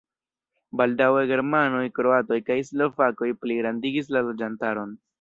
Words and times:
Baldaŭe 0.79 1.19
germanoj, 1.33 1.83
kroatoj 1.99 2.41
kaj 2.49 2.59
slovakoj 2.73 3.33
pligrandigis 3.45 4.15
la 4.19 4.29
loĝantaron. 4.31 5.03